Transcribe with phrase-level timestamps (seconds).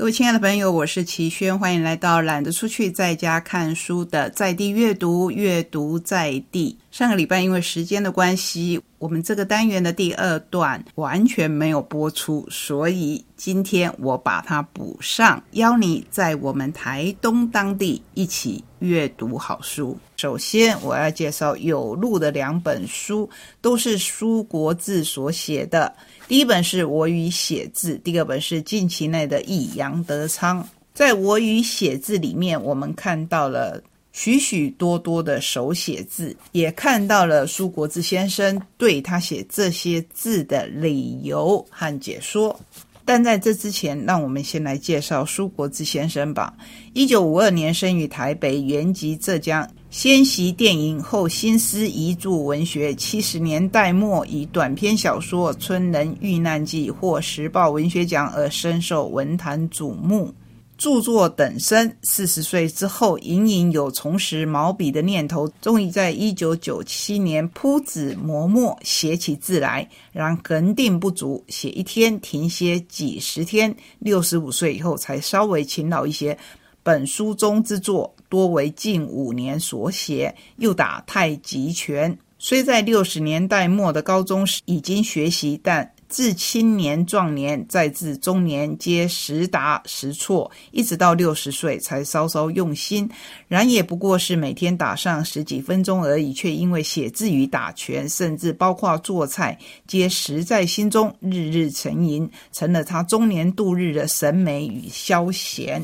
[0.00, 6.78] 各位亲爱的朋友，我是齐轩，欢迎来到懒得出去在家看书的在地阅读，阅读在地。
[6.90, 19.96] 上个礼拜因为时间的关系，我们这个单元的第二段完全没有播出，所以今天我把它补上，邀你在我们台东当地一起阅读好书。
[20.18, 23.26] 首先，我要介绍有录的两本书，
[23.62, 25.90] 都是苏国志所写的。
[26.28, 30.68] 第一本是我与写字，第二本是近期内的易杨德昌。
[30.92, 33.82] 在我与写字里面，我们看到了
[34.12, 42.58] 许许多多的手写字，也看到了苏国志先生对他写这些字的理由和解说。
[43.04, 46.54] 但在这之前，让我们先来介绍苏国志先生吧。
[46.92, 49.68] 一九五二年生于台北，原籍浙江。
[49.90, 52.94] 先习电影，后新思遗著文学。
[52.94, 60.32] 七十年代末，以短篇小说《村人遇难记》获时报文学奖而深受文坛瞩目。
[60.80, 65.46] 著作等身，四十岁之后，隐隐有重拾毛笔的念头。
[65.60, 69.86] 终于在一九九七年铺纸磨墨，写起字来。
[70.10, 73.76] 然恒定不足，写一天停歇几十天。
[73.98, 76.38] 六十五岁以后，才稍微勤劳一些。
[76.82, 82.16] 本书中之作多为近五年所写，又打太极拳。
[82.38, 93.08] 虽在六十年代末的高中时已经学习，但自青年壮年再至中年，皆时达时错，一直到六十岁才稍稍用心。
[93.46, 105.80] 然也不过是每天打上十几分钟而已，却因为写字与打拳，甚至包括做菜，皆实在心中，日日沉吟，成了他中年度日的审美与消闲。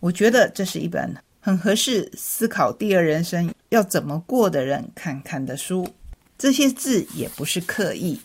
[0.00, 5.88] 我觉得这是一本很合适思考第二人生要怎么过的人看看的书。
[6.36, 8.16] 这些字也不是刻意，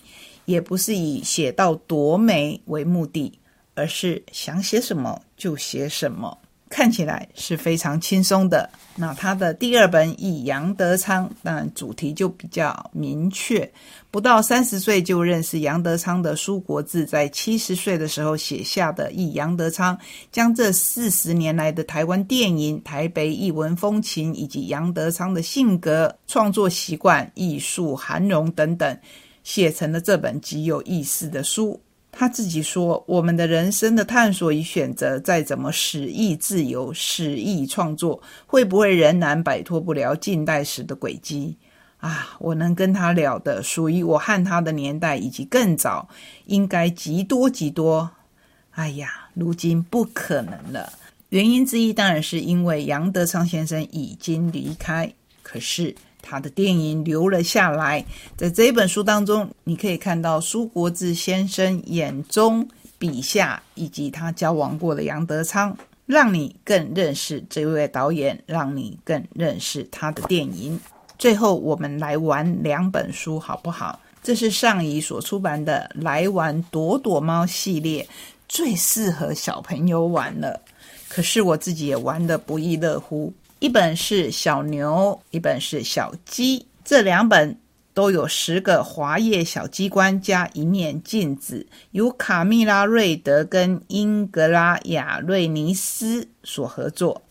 [0.45, 3.39] 也不是以写到多美为目的，
[3.75, 6.37] 而是想写什么就写什么。
[6.69, 8.67] 看起来是非常轻松的。
[8.95, 13.71] 那他的第二本《以杨德昌》，当然主题就比较明确。
[14.09, 19.95] 不到三十岁就认识杨德昌的苏国志，在七十岁的时候写下的《忆杨德昌》，
[20.31, 28.97] 将这四十年来的台湾电影、台北艺文风情，以及杨德昌的性格、创作习惯、艺术涵容等等，
[29.43, 31.79] 写成了这本极有意思的书。
[32.15, 41.57] 他自己说：“我们的人生的探索与选择，再怎么使意自由、使意创作，会不会仍然摆脱不了近代史的轨迹？
[41.97, 46.07] 啊，我能跟他聊的，属于我和他的年代以及更早，
[46.45, 48.11] 应该极多极多。
[48.71, 50.93] 哎呀，如今不可能了。
[51.29, 55.11] 原因之一，当然是因为杨德昌先生已经离开。
[55.41, 58.03] 可是。”他的电影留了下来，
[58.35, 62.67] 在这一本书当中，你可以看到苏国志先生眼中、
[62.97, 70.79] 笔下以及他交往过的杨德昌，让你更认识这位导演，让你更认识他的电影。
[71.19, 73.99] 最后，我们来玩两本书，好不好？
[74.23, 78.07] 这是上仪所出版的《来玩躲躲猫》系列，
[78.47, 80.61] 最适合小朋友玩了。
[81.09, 83.33] 可是我自己也玩得不亦乐乎。
[83.63, 87.57] 一本是小牛，一本是小鸡，这两本
[87.93, 97.21] 都有十个滑页小机关加一面镜子，由卡蜜拉·瑞德跟英格拉亚瑞尼斯所合作，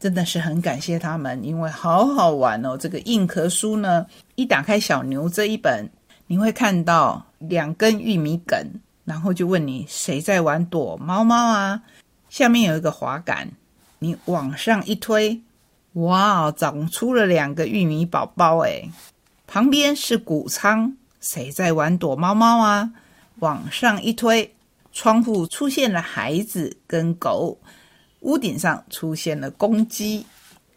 [0.00, 2.76] 真的是很感谢他们，因为好好玩哦。
[2.76, 4.04] 这个硬壳书呢，
[4.34, 5.88] 一打开小牛这一本，
[6.26, 8.58] 你会看到两根玉米梗，
[9.04, 11.80] 然后就问你谁在玩躲猫猫啊？
[12.28, 13.52] 下面有一个滑杆，
[14.00, 15.40] 你往上一推。
[15.96, 18.90] 哇，长出了两个玉米宝宝诶
[19.46, 22.90] 旁边是谷仓，谁在玩躲猫猫啊？
[23.38, 24.54] 往上一推，
[24.92, 27.58] 窗户出现了孩子跟狗，
[28.20, 30.26] 屋顶上出现了公鸡，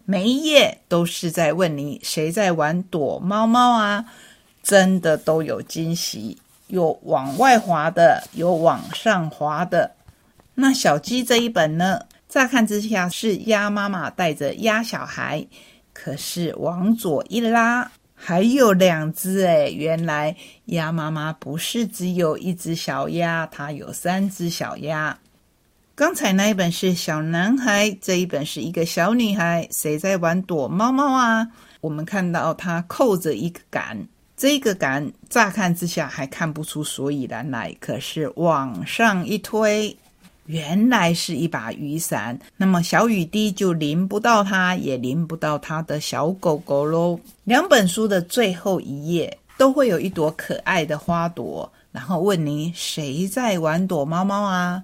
[0.05, 4.05] 每一页都是在问你谁在玩躲猫猫啊？
[4.63, 6.37] 真的都有惊喜，
[6.67, 9.91] 有往外滑的，有往上滑的。
[10.55, 12.03] 那小鸡这一本呢？
[12.29, 15.43] 乍看之下是鸭妈妈带着鸭小孩，
[15.93, 20.35] 可是往左一拉，还有两只诶原来
[20.65, 25.17] 鸭妈妈不是只有一只小鸭，它有三只小鸭。
[25.95, 31.47] 刚才那一本是小男孩，这一本是一个小女孩，谁在玩躲猫猫啊？
[31.81, 39.97] 我们看到它扣着一个杆，这个杆乍看之下还看不出所以然来，可是往上一推。
[40.49, 42.37] 原来是一把雨伞。
[42.57, 54.83] 那么小雨滴就淋不到它也淋不到它的小狗狗喽两本书的最后一页都会有一朵可爱的花朵然后问你谁在玩躲猫猫啊？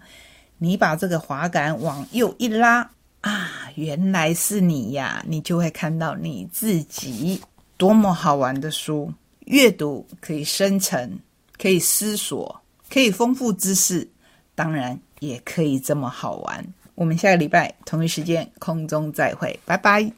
[0.60, 2.88] 你把这个滑杆往右一拉
[3.22, 7.42] 啊原来是你呀你就会看到你自己
[7.76, 9.12] 多么好玩的书。
[9.46, 11.20] 阅读可以生成
[11.58, 14.08] 可以思索可以丰富知识。
[14.56, 16.66] 当然也可以这么好玩。
[16.96, 20.12] 我们下个礼拜同一时间空中再会拜拜。